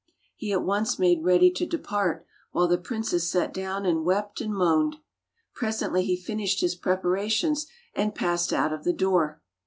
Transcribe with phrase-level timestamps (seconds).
[0.35, 4.51] He at once made ready to depart while the princess sat down and wept and
[4.51, 4.95] moaned.
[5.53, 9.43] Presently he finished his preparations and passed out of the door.